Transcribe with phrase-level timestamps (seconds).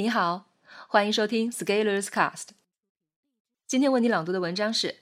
[0.00, 0.48] 你好，
[0.86, 2.50] 欢迎收听 Scalers Cast。
[3.66, 4.98] 今天为你朗读的文章是：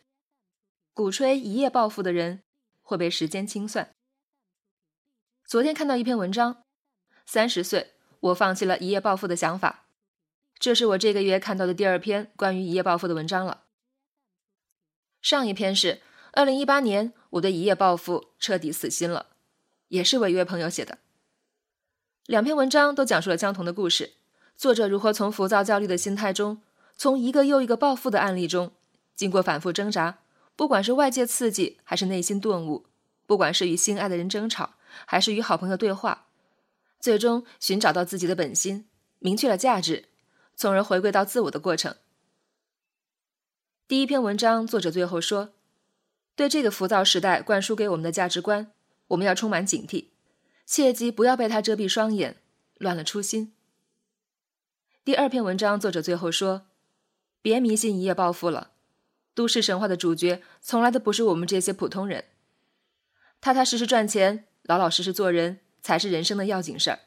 [0.94, 2.42] 鼓吹一夜暴富的人
[2.80, 3.94] 会被时间清算。
[5.44, 6.64] 昨天看到一篇文章，
[7.26, 9.84] 三十岁我放弃了一夜暴富的想法。
[10.58, 13.64] 这是我这个月看到的第二篇关于一夜暴富的文章了。
[15.20, 16.00] 上一篇是
[16.32, 19.26] 二零一八年我对一夜暴富彻底死心了，
[19.88, 20.96] 也是我一位朋友写的。
[22.24, 24.14] 两篇文章都讲述了相同的故事，
[24.56, 26.62] 作者如何从浮躁焦虑的心态中，
[26.96, 28.72] 从一个又一个暴富的案例中，
[29.14, 30.18] 经过反复挣扎，
[30.56, 32.86] 不管是外界刺激还是内心顿悟，
[33.26, 34.74] 不管是与心爱的人争吵
[35.04, 36.28] 还是与好朋友对话，
[36.98, 38.86] 最终寻找到自己的本心，
[39.18, 40.06] 明确了价值，
[40.56, 41.94] 从而回归到自我的过程。
[43.86, 45.50] 第一篇文章作者最后说，
[46.34, 48.72] 对这个浮躁时代灌输给我们的价值观，
[49.08, 50.06] 我们要充满警惕。
[50.64, 52.38] 切记不要被他遮蔽双眼，
[52.78, 53.52] 乱了初心。
[55.06, 56.66] 第二篇文章作者最后说
[57.40, 58.72] ：“别迷信一夜暴富了，
[59.34, 62.24] 都市神话的主角从来都不是我们这些普通人。
[63.40, 66.98] 踏踏实实赚钱，老老实实做人，才是人生的要紧事儿。”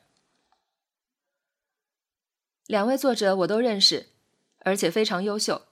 [2.68, 4.08] 两位作者我都认识，
[4.60, 5.64] 而且非常优秀。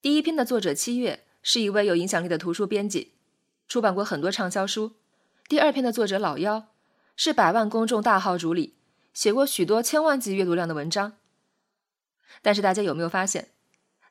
[0.00, 3.12] 第一篇的作者七月是一位有影响力的图书编辑，
[3.68, 4.94] 出版过很多畅销书。
[5.46, 6.68] 第二篇的作者老妖。
[7.14, 8.76] 是百万公众大号主理，
[9.12, 11.18] 写过许多千万级阅读量的文章。
[12.42, 13.48] 但是大家有没有发现，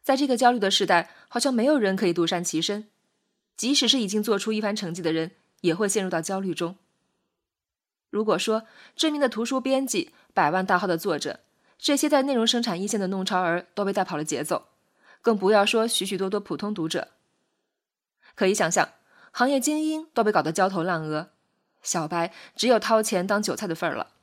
[0.02, 2.88] 在这个焦虑的时代，好像没有人可以独善其身。
[3.58, 6.76] 即使是已经做出一番成绩的人，也会陷入到焦虑中。
[8.10, 11.40] 如果说知名的图书编辑、百万大号的作者，
[11.78, 14.68] 这些在内容生产一线的弄潮儿都被带跑了节奏，
[15.22, 17.10] 更不要说许许多多普通读者。
[18.36, 18.90] 可以想象，
[19.32, 21.32] 行业精英都被搞得焦头烂额。
[21.82, 24.14] 小白只有掏钱当韭菜的份儿了。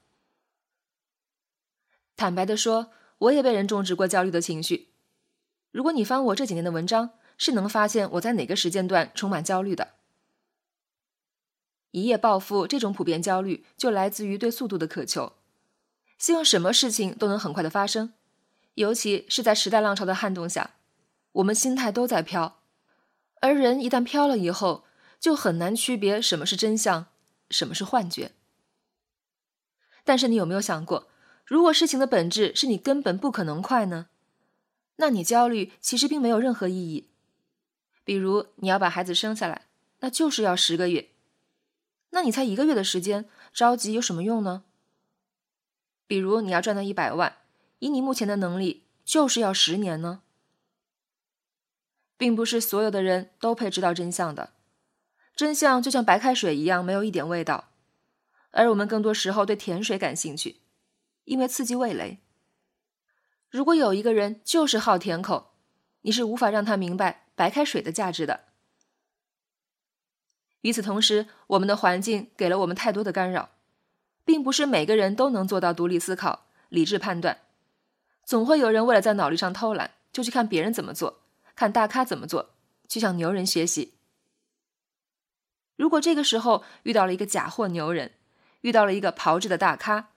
[2.16, 2.90] 坦白的说，
[3.22, 4.88] 我也被人种植过焦虑的情绪。
[5.70, 9.94] 如果你翻我这几年的文章，是能发现我在哪个时间段充满焦虑的。
[11.92, 15.34] 一夜暴富这种普遍焦虑，就来自于对速度的渴求，
[16.18, 18.12] 希望什么事情都能很快的发生，
[18.74, 20.74] 尤其是在时代浪潮的撼动下，
[21.32, 22.60] 我们心态都在飘，
[23.40, 24.84] 而人一旦飘了以后，
[25.20, 27.06] 就很难区别什么是真相。
[27.50, 28.32] 什么是幻觉？
[30.04, 31.11] 但是你有没有想过，
[31.44, 34.06] 如果事情的本质是你根本不可能快呢？
[34.96, 37.08] 那你焦虑其实并没有任何意义。
[38.04, 39.66] 比如你要把孩子生下来，
[40.00, 41.10] 那就是要十个月，
[42.10, 44.64] 那你才一个月的时间，着急有什么用呢？
[46.06, 47.36] 比如你要赚到一百万，
[47.78, 50.22] 以你目前的能力，就是要十年呢。
[52.16, 54.52] 并不是所有的人都配知道真相的。
[55.34, 57.70] 真相就像白开水一样，没有一点味道，
[58.50, 60.56] 而我们更多时候对甜水感兴趣，
[61.24, 62.20] 因为刺激味蕾。
[63.50, 65.52] 如果有一个人就是好甜口，
[66.02, 68.44] 你是无法让他明白白开水的价值的。
[70.62, 73.50] 与此同时，我们的环境给了我们太多的干扰，
[74.24, 77.40] 并不是每个人都能做到独立思考、理智判断，
[78.24, 81.20] 总会有人为了在脑力上偷懒，就去看别人怎么做，
[81.56, 82.54] 看大咖怎么做，
[82.88, 83.94] 去向牛人学习。
[85.74, 88.12] 如果这个时候遇到了一个假货牛人，
[88.60, 90.11] 遇到了一个炮制的大咖，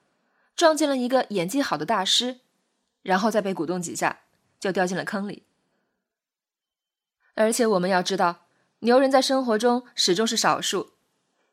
[0.56, 2.40] 撞见了一个演技好的大师，
[3.02, 4.20] 然后再被鼓动几下，
[4.58, 5.44] 就掉进了坑里。
[7.34, 8.46] 而且我们要知道，
[8.78, 10.94] 牛人在生活中始终是少数，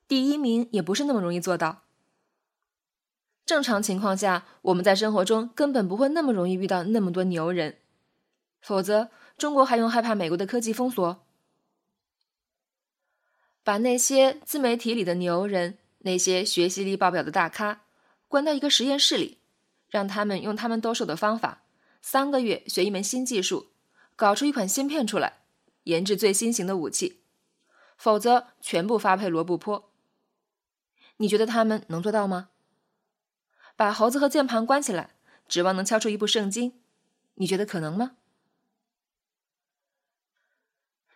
[0.08, 1.82] 第一名也不是那么容易做到。
[3.46, 7.80] 正常情况下，我们在生活中根本不会那么容易遇到那么多牛人，
[8.62, 11.26] 否则中国还用害怕美国的科技封锁？
[13.66, 17.83] 把那些自媒体里的牛人、那些学习力爆表的大咖
[18.34, 19.38] 关到一个实验室里，
[19.92, 21.62] 让他们用他们兜售的方法，
[22.02, 23.68] 三个月学一门新技术，
[24.16, 25.44] 搞出一款芯片出来，
[25.84, 27.22] 研制最新型的武器，
[27.96, 29.92] 否则全部发配罗布泊。
[31.18, 32.50] 你觉得他们能做到吗？
[33.76, 35.12] 把猴子和键盘关起来，
[35.48, 36.82] 指望能敲出一部圣经，
[37.36, 38.14] 你觉得可能吗？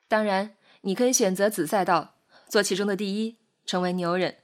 [0.07, 2.13] 当然，你可以选择子赛道。
[2.47, 4.37] 做其中的第一，成为牛人。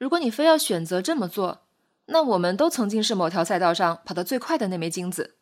[0.00, 1.66] 如果你非要选择这么做，
[2.06, 5.36] 那我们都曾经是某条赛道上跑得最快的那枚金子。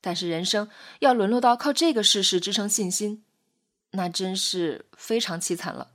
[0.00, 3.24] 但是人生要沦落到靠这个事实支撑信心，
[3.92, 5.92] 那真是非常凄惨了。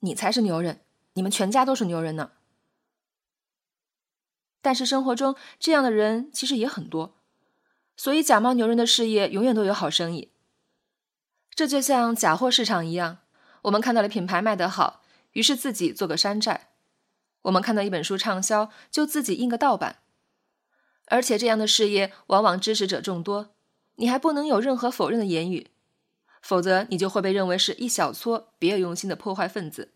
[0.00, 0.80] 你才是牛人，
[1.12, 2.32] 你们全家都是牛人呢。
[4.60, 7.14] 但是生活中这样的人其实也很多，
[7.96, 10.32] 所以假冒牛人的事业永远都有好生意。
[11.54, 13.18] 这就像假货市场一样，
[13.62, 15.03] 我们看到了品牌卖得好，
[15.34, 16.70] 于是自己做个山寨，
[17.42, 19.98] 我们看到一本书畅销，就自己印个盗版，
[21.06, 23.54] 而且这样的事业往往支持者众多，
[23.96, 25.70] 你还不能有任何否认的言语，
[26.40, 29.92] 否则你就会被认为是一小撮别有用心的破坏分子。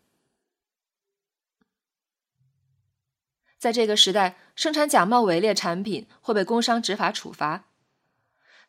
[3.57, 7.65] 在这个时代，生产假冒伪劣产品会被工商执法处罚，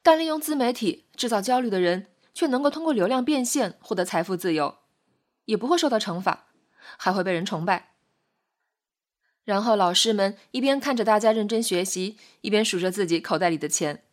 [0.02, 4.78] 但利用自媒体制造焦虑的人却能够通过流量变现获得财富自由，
[5.44, 6.48] 也不会受到惩罚，
[6.96, 7.94] 还会被人崇拜。
[9.44, 14.04] 然后老师们一边看着大家认真学习，一边数着自己口袋里的钱。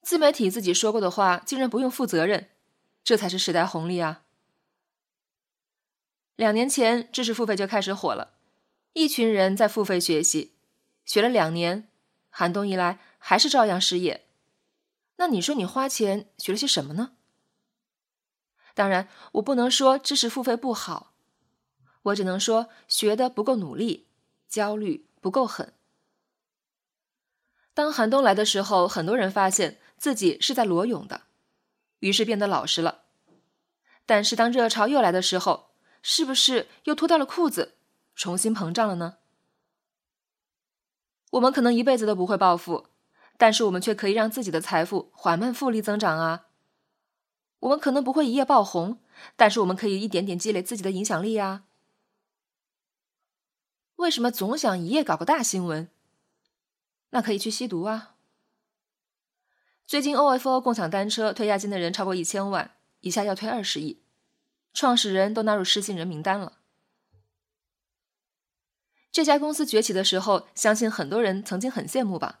[0.00, 2.48] 自媒体自己说过的话，竟然不用负责任，
[3.04, 4.22] 这才是时代红利啊！
[6.36, 8.32] 两年前，知识付费就开始火了，
[8.94, 10.54] 一群人在付费学习，
[11.04, 11.88] 学了两年，
[12.30, 14.26] 寒冬一来还是照样失业。
[15.16, 17.12] 那你说你花钱学了些什么呢？
[18.74, 21.12] 当然，我不能说知识付费不好。
[22.02, 24.08] 我只能说，学的不够努力，
[24.48, 25.72] 焦虑不够狠。
[27.74, 31.22] 当寒冬来的时候，很多人发现自己是在裸泳的，
[32.00, 33.02] 于是变得老实了。
[34.04, 35.70] 但是当热潮又来的时候，
[36.02, 37.76] 是不是又脱掉了裤子，
[38.16, 39.18] 重新膨胀了呢？
[41.30, 42.88] 我们可能一辈子都不会暴富，
[43.38, 46.46] 但是我们却可以让自己的财富缓慢复利增长啊。
[47.62, 48.98] 我们可能不会一夜爆红，
[49.36, 51.62] 但是我们可以一点点积累自己的影响力呀。
[53.96, 55.88] 为什么总想一夜搞个大新闻？
[57.10, 58.16] 那可以去吸毒啊！
[59.86, 64.02] 最近 OFO 共享单车退押金的人超过一千万，一下要退二十亿，
[64.74, 66.58] 创始人都纳入失信人名单了。
[69.12, 72.40] 这家公司崛起的时候，相信很多人曾经很羡慕吧。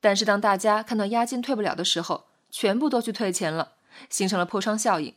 [0.00, 3.74] 但是当大家看到押金退不了的时候，全部都去退钱了，
[4.08, 5.14] 形成了破窗效应。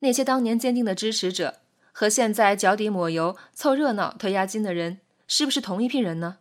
[0.00, 1.60] 那些当年坚定的支持者。
[1.98, 6.40] 和现在脚底抹油凑热闹退押金的人是不是同一批人呢？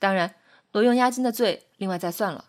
[0.00, 0.34] 当然，
[0.72, 2.46] 挪用押金的罪另外再算了。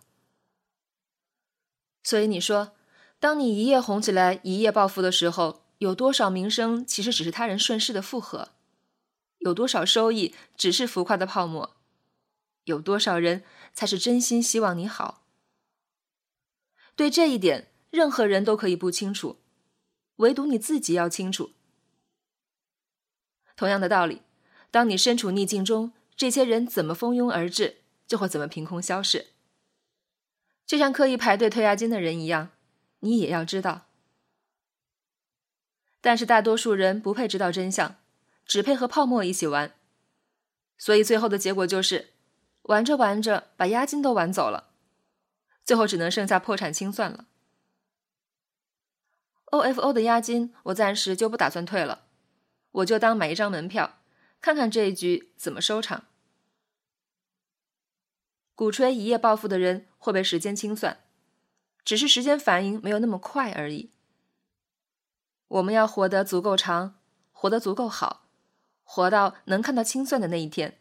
[2.01, 2.71] 所以你说，
[3.19, 8.49] 当你一夜红起来、一夜暴富的时候，有多少名声其实只是他人顺势的附和？
[9.37, 11.75] 有多少收益只是浮夸的泡沫？
[12.63, 13.43] 有多少人
[13.75, 15.21] 才是真心希望你好？
[17.01, 19.39] 对这一点，任何人都可以不清楚，
[20.17, 21.49] 唯独你自己要清楚。
[23.55, 24.21] 同样的道理，
[24.69, 29.29] 当你身处逆境中，这些人怎么蜂拥而至，就会怎么凭空消失。
[30.67, 32.51] 就像刻意排队退押金的人一样，
[32.99, 33.87] 你也要知道。
[36.01, 37.95] 但是大多数人不配知道真相，
[38.45, 39.73] 只配和泡沫一起玩，
[40.77, 42.11] 所以最后的结果就是，
[42.61, 44.67] 玩着玩着把押金都玩走了，
[45.71, 47.27] 最后只能剩下破产清算了。
[49.45, 52.07] OFO 的押金我暂时就不打算退了。
[52.71, 53.99] 我就当买一张门票，
[54.41, 56.03] 看看这一局怎么收场。
[58.53, 60.99] 鼓吹一夜暴富的人会被时间清算，
[61.85, 63.91] 只是时间反应没有那么快而已。
[65.47, 66.99] 我们要活得足够长，
[67.31, 68.27] 活得足够好，
[68.83, 70.77] 活到能看到清算的那一天。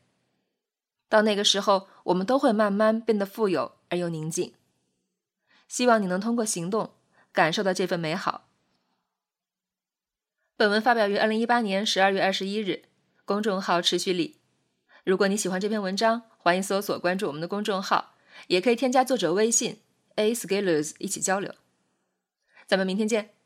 [1.09, 4.55] 到那个时候，我们都会慢慢变得富有而又宁静。
[5.71, 6.95] 希望你能通过行动
[7.33, 8.49] 感受到这份美好。
[10.57, 12.87] 本文发表于二零一八年十二月二十一日，
[13.25, 14.41] 公众号持续力。
[15.05, 18.17] 如果你喜欢这篇文章，欢迎搜索关注我们的公众号，
[18.49, 19.81] 也可以添加作者微信
[20.17, 21.55] a scalers 一起交流。
[22.67, 23.39] 咱们明天见。